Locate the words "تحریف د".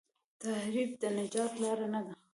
0.41-1.03